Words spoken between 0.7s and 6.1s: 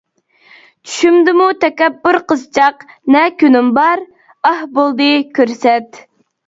چۈشۈمدىمۇ تەكەببۇر قىزچاق، نە كۈنۈم بار؟ ئاھ، بولدى كۆرسەت.